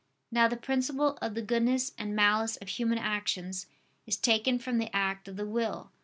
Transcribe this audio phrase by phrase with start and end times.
[0.31, 3.67] Now the principle of the goodness and malice of human actions
[4.07, 5.91] is taken from the act of the will.